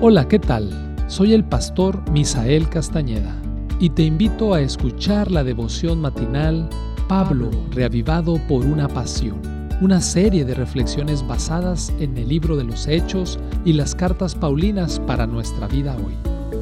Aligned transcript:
Hola, 0.00 0.28
¿qué 0.28 0.38
tal? 0.38 0.70
Soy 1.06 1.32
el 1.32 1.44
pastor 1.44 2.10
Misael 2.10 2.68
Castañeda 2.68 3.40
y 3.78 3.90
te 3.90 4.02
invito 4.02 4.52
a 4.52 4.60
escuchar 4.60 5.30
la 5.30 5.44
devoción 5.44 6.00
matinal 6.00 6.68
Pablo, 7.08 7.50
reavivado 7.70 8.38
por 8.48 8.66
una 8.66 8.88
pasión, 8.88 9.40
una 9.80 10.00
serie 10.00 10.44
de 10.44 10.54
reflexiones 10.54 11.26
basadas 11.26 11.92
en 12.00 12.18
el 12.18 12.28
libro 12.28 12.56
de 12.56 12.64
los 12.64 12.86
Hechos 12.86 13.38
y 13.64 13.72
las 13.72 13.94
cartas 13.94 14.34
Paulinas 14.34 15.00
para 15.00 15.26
nuestra 15.26 15.68
vida 15.68 15.96
hoy, 15.96 16.14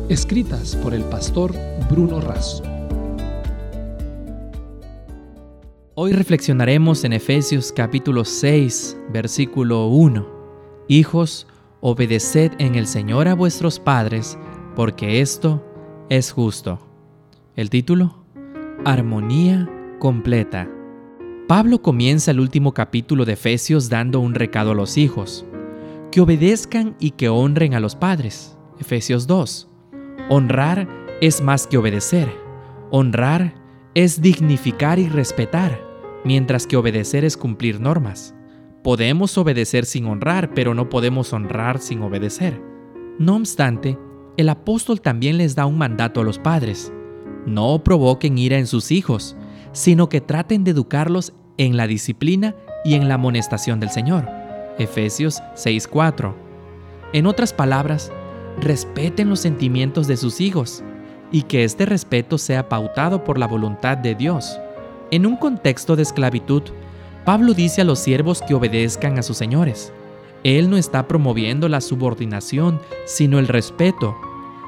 escritas 0.08 0.76
por 0.76 0.94
el 0.94 1.02
pastor 1.04 1.52
Bruno 1.90 2.20
Razo. 2.20 2.62
Hoy 5.94 6.12
reflexionaremos 6.12 7.02
en 7.04 7.14
Efesios 7.14 7.72
capítulo 7.72 8.24
6, 8.24 8.96
versículo 9.12 9.88
1. 9.88 10.26
Hijos, 10.88 11.46
obedeced 11.82 12.52
en 12.58 12.76
el 12.76 12.86
Señor 12.86 13.26
a 13.26 13.34
vuestros 13.34 13.80
padres, 13.80 14.38
porque 14.76 15.20
esto 15.20 15.66
es 16.08 16.30
justo. 16.30 16.78
El 17.56 17.70
título, 17.70 18.24
Armonía 18.84 19.68
completa. 19.98 20.70
Pablo 21.48 21.82
comienza 21.82 22.30
el 22.30 22.38
último 22.38 22.72
capítulo 22.72 23.24
de 23.24 23.32
Efesios 23.32 23.88
dando 23.88 24.20
un 24.20 24.34
recado 24.34 24.70
a 24.70 24.74
los 24.76 24.96
hijos, 24.96 25.44
que 26.12 26.20
obedezcan 26.20 26.94
y 27.00 27.10
que 27.10 27.28
honren 27.28 27.74
a 27.74 27.80
los 27.80 27.96
padres. 27.96 28.56
Efesios 28.78 29.26
2. 29.26 29.68
Honrar 30.30 30.88
es 31.20 31.42
más 31.42 31.66
que 31.66 31.78
obedecer. 31.78 32.32
Honrar 32.90 33.54
es 33.94 34.22
dignificar 34.22 35.00
y 35.00 35.08
respetar, 35.08 35.80
mientras 36.24 36.68
que 36.68 36.76
obedecer 36.76 37.24
es 37.24 37.36
cumplir 37.36 37.80
normas. 37.80 38.36
Podemos 38.82 39.38
obedecer 39.38 39.84
sin 39.84 40.06
honrar, 40.06 40.54
pero 40.54 40.74
no 40.74 40.88
podemos 40.88 41.32
honrar 41.32 41.78
sin 41.78 42.02
obedecer. 42.02 42.60
No 43.18 43.36
obstante, 43.36 43.96
el 44.36 44.48
apóstol 44.48 45.00
también 45.00 45.38
les 45.38 45.54
da 45.54 45.66
un 45.66 45.78
mandato 45.78 46.20
a 46.20 46.24
los 46.24 46.40
padres. 46.40 46.92
No 47.46 47.84
provoquen 47.84 48.38
ira 48.38 48.58
en 48.58 48.66
sus 48.66 48.90
hijos, 48.90 49.36
sino 49.70 50.08
que 50.08 50.20
traten 50.20 50.64
de 50.64 50.72
educarlos 50.72 51.32
en 51.58 51.76
la 51.76 51.86
disciplina 51.86 52.56
y 52.84 52.94
en 52.94 53.06
la 53.06 53.14
amonestación 53.14 53.78
del 53.78 53.90
Señor. 53.90 54.28
Efesios 54.78 55.40
6:4. 55.54 56.34
En 57.12 57.26
otras 57.26 57.52
palabras, 57.52 58.10
respeten 58.60 59.28
los 59.28 59.38
sentimientos 59.38 60.08
de 60.08 60.16
sus 60.16 60.40
hijos 60.40 60.82
y 61.30 61.42
que 61.42 61.62
este 61.62 61.86
respeto 61.86 62.36
sea 62.36 62.68
pautado 62.68 63.22
por 63.22 63.38
la 63.38 63.46
voluntad 63.46 63.96
de 63.96 64.16
Dios. 64.16 64.58
En 65.12 65.24
un 65.24 65.36
contexto 65.36 65.94
de 65.94 66.02
esclavitud, 66.02 66.62
Pablo 67.24 67.54
dice 67.54 67.82
a 67.82 67.84
los 67.84 68.00
siervos 68.00 68.42
que 68.42 68.54
obedezcan 68.54 69.18
a 69.18 69.22
sus 69.22 69.36
señores. 69.36 69.92
Él 70.42 70.68
no 70.68 70.76
está 70.76 71.06
promoviendo 71.06 71.68
la 71.68 71.80
subordinación, 71.80 72.80
sino 73.06 73.38
el 73.38 73.46
respeto. 73.46 74.16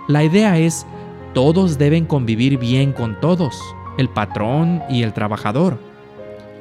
La 0.07 0.23
idea 0.23 0.57
es, 0.59 0.87
todos 1.33 1.79
deben 1.79 2.07
convivir 2.07 2.59
bien 2.59 2.93
con 2.93 3.21
todos, 3.21 3.61
el 3.99 4.09
patrón 4.09 4.83
y 4.89 5.03
el 5.03 5.13
trabajador. 5.13 5.79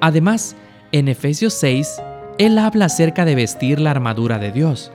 Además, 0.01 0.55
en 0.91 1.07
Efesios 1.09 1.53
6, 1.53 2.01
él 2.39 2.57
habla 2.57 2.85
acerca 2.85 3.23
de 3.23 3.35
vestir 3.35 3.79
la 3.79 3.91
armadura 3.91 4.39
de 4.39 4.51
Dios. 4.51 4.91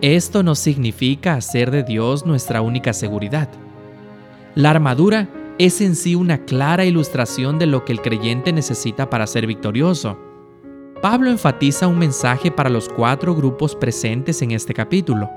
Esto 0.00 0.42
no 0.42 0.56
significa 0.56 1.34
hacer 1.34 1.70
de 1.70 1.84
Dios 1.84 2.26
nuestra 2.26 2.62
única 2.62 2.92
seguridad. 2.92 3.48
La 4.56 4.70
armadura 4.70 5.28
es 5.58 5.80
en 5.80 5.94
sí 5.94 6.16
una 6.16 6.38
clara 6.38 6.84
ilustración 6.84 7.60
de 7.60 7.66
lo 7.66 7.84
que 7.84 7.92
el 7.92 8.00
creyente 8.00 8.52
necesita 8.52 9.08
para 9.08 9.28
ser 9.28 9.46
victorioso. 9.46 10.31
Pablo 11.02 11.30
enfatiza 11.30 11.88
un 11.88 11.98
mensaje 11.98 12.52
para 12.52 12.70
los 12.70 12.88
cuatro 12.88 13.34
grupos 13.34 13.74
presentes 13.74 14.40
en 14.40 14.52
este 14.52 14.72
capítulo. 14.72 15.28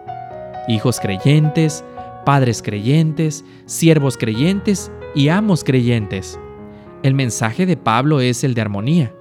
Hijos 0.67 0.99
creyentes, 0.99 1.83
padres 2.23 2.61
creyentes, 2.61 3.43
siervos 3.65 4.15
creyentes 4.15 4.91
y 5.15 5.29
amos 5.29 5.63
creyentes. 5.63 6.39
El 7.01 7.15
mensaje 7.15 7.65
de 7.65 7.77
Pablo 7.77 8.21
es 8.21 8.43
el 8.43 8.53
de 8.53 8.61
armonía. 8.61 9.11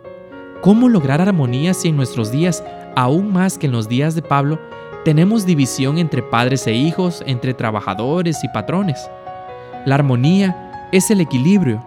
¿Cómo 0.61 0.91
lograr 0.91 1.23
armonía 1.23 1.73
si 1.73 1.89
en 1.89 1.97
nuestros 1.97 2.31
días, 2.31 2.63
aún 2.95 3.33
más 3.33 3.57
que 3.57 3.65
en 3.65 3.73
los 3.73 3.89
días 3.89 4.15
de 4.15 4.21
Pablo, 4.21 4.61
tenemos 5.03 5.47
división 5.47 5.97
entre 5.97 6.23
padres 6.23 6.67
e 6.67 6.75
hijos, 6.75 7.25
entre 7.27 7.55
trabajadores 7.55 8.45
y 8.45 8.49
patrones? 8.49 9.11
La 9.87 9.95
armonía 9.95 10.89
es 10.93 11.11
el 11.11 11.23
equilibrio, 11.23 11.83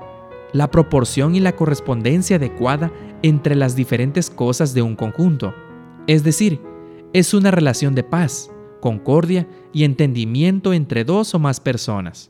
la 0.53 0.72
proporción 0.72 1.35
y 1.35 1.40
la 1.40 1.56
correspondencia 1.56 2.38
adecuada 2.38 2.91
entre 3.22 3.56
las 3.56 3.75
diferentes 3.75 4.30
cosas 4.30 4.74
de 4.74 4.81
un 4.81 4.96
conjunto. 4.96 5.53
Es 6.08 6.24
decir, 6.24 6.62
es 7.13 7.34
una 7.34 7.52
relación 7.52 7.96
de 7.96 8.03
paz, 8.03 8.52
concordia 8.81 9.47
y 9.74 9.84
entendimiento 9.84 10.74
entre 10.74 11.03
dos 11.03 11.34
o 11.36 11.40
más 11.40 11.59
personas. 11.59 12.30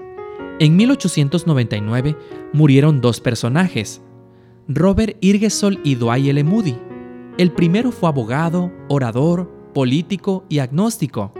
En 0.59 0.75
1899 0.75 2.16
murieron 2.53 3.00
dos 3.00 3.19
personajes, 3.19 4.01
Robert 4.67 5.16
Irgesol 5.22 5.79
y 5.83 5.95
Dwight 5.95 6.27
L. 6.27 6.44
Moody. 6.44 6.75
El 7.38 7.51
primero 7.51 7.91
fue 7.91 8.09
abogado, 8.09 8.72
orador, 8.89 9.50
político 9.73 10.44
y 10.50 10.59
agnóstico. 10.59 11.31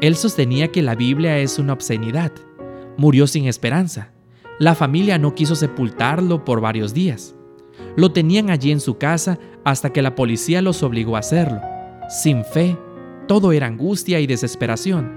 Él 0.00 0.16
sostenía 0.16 0.68
que 0.68 0.82
la 0.82 0.94
Biblia 0.94 1.38
es 1.38 1.58
una 1.58 1.72
obscenidad. 1.72 2.32
Murió 2.96 3.26
sin 3.26 3.46
esperanza. 3.46 4.13
La 4.64 4.74
familia 4.74 5.18
no 5.18 5.34
quiso 5.34 5.56
sepultarlo 5.56 6.46
por 6.46 6.62
varios 6.62 6.94
días. 6.94 7.34
Lo 7.96 8.12
tenían 8.12 8.48
allí 8.48 8.72
en 8.72 8.80
su 8.80 8.96
casa 8.96 9.38
hasta 9.62 9.92
que 9.92 10.00
la 10.00 10.14
policía 10.14 10.62
los 10.62 10.82
obligó 10.82 11.16
a 11.16 11.18
hacerlo. 11.18 11.60
Sin 12.08 12.46
fe, 12.46 12.78
todo 13.28 13.52
era 13.52 13.66
angustia 13.66 14.20
y 14.20 14.26
desesperación. 14.26 15.12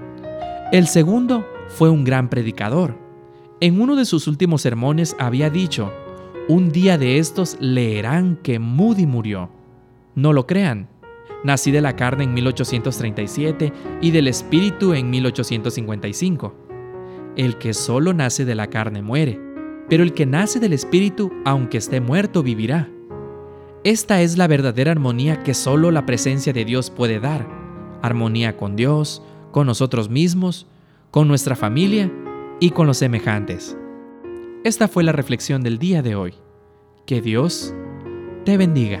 El 0.70 0.86
segundo 0.86 1.48
fue 1.68 1.88
un 1.88 2.04
gran 2.04 2.28
predicador. 2.28 2.98
En 3.60 3.80
uno 3.80 3.96
de 3.96 4.04
sus 4.04 4.26
últimos 4.26 4.60
sermones 4.60 5.16
había 5.18 5.48
dicho, 5.48 5.94
un 6.46 6.70
día 6.70 6.98
de 6.98 7.16
estos 7.16 7.56
leerán 7.58 8.36
que 8.42 8.58
Moody 8.58 9.06
murió. 9.06 9.48
No 10.14 10.34
lo 10.34 10.46
crean. 10.46 10.90
Nací 11.42 11.70
de 11.70 11.80
la 11.80 11.96
carne 11.96 12.24
en 12.24 12.34
1837 12.34 13.72
y 14.02 14.10
del 14.10 14.28
espíritu 14.28 14.92
en 14.92 15.08
1855. 15.08 16.67
El 17.38 17.56
que 17.56 17.72
solo 17.72 18.12
nace 18.12 18.44
de 18.44 18.54
la 18.54 18.66
carne 18.66 19.00
muere 19.00 19.48
pero 19.88 20.02
el 20.02 20.12
que 20.12 20.26
nace 20.26 20.60
del 20.60 20.72
Espíritu, 20.72 21.32
aunque 21.44 21.78
esté 21.78 22.00
muerto, 22.00 22.42
vivirá. 22.42 22.88
Esta 23.84 24.20
es 24.20 24.36
la 24.36 24.46
verdadera 24.46 24.92
armonía 24.92 25.42
que 25.42 25.54
solo 25.54 25.90
la 25.90 26.04
presencia 26.04 26.52
de 26.52 26.64
Dios 26.64 26.90
puede 26.90 27.20
dar. 27.20 27.48
Armonía 28.02 28.56
con 28.56 28.76
Dios, 28.76 29.22
con 29.50 29.66
nosotros 29.66 30.10
mismos, 30.10 30.66
con 31.10 31.26
nuestra 31.26 31.56
familia 31.56 32.12
y 32.60 32.70
con 32.70 32.86
los 32.86 32.98
semejantes. 32.98 33.76
Esta 34.64 34.88
fue 34.88 35.04
la 35.04 35.12
reflexión 35.12 35.62
del 35.62 35.78
día 35.78 36.02
de 36.02 36.16
hoy. 36.16 36.34
Que 37.06 37.22
Dios 37.22 37.72
te 38.44 38.56
bendiga. 38.58 39.00